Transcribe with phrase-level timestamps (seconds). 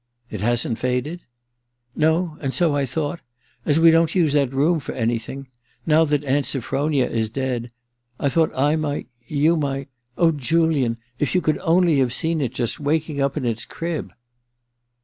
[0.15, 1.21] * It hasn't faded?'
[1.79, 3.19] * No— and so I thought...
[3.67, 5.47] as we don't use the room for anything...
[5.85, 7.71] now that Aunt Sophronia is dead...
[8.19, 9.09] I thought I might...
[9.27, 9.89] you might...
[10.17, 14.11] oh, Julian, if you could only have seen it just waking up in its crib